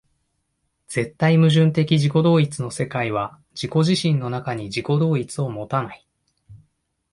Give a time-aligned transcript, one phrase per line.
[0.87, 6.07] 絶対矛盾的自己同一の世界は自己自身の中に自己同一を有たない。